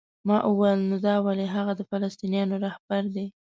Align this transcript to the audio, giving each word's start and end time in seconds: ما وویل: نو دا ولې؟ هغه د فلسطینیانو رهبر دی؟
ما 0.27 0.37
وویل: 0.49 0.79
نو 0.89 0.97
دا 1.07 1.15
ولې؟ 1.25 1.45
هغه 1.55 1.73
د 1.75 1.81
فلسطینیانو 1.89 2.55
رهبر 2.65 3.03
دی؟ 3.15 3.25